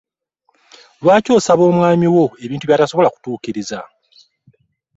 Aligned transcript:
Lwaki 1.01 1.29
osaba 1.37 1.63
omwami 1.71 2.07
wo 2.15 2.25
ebintu 2.45 2.65
byatasobola 2.65 3.09
kutukiriza? 3.13 3.79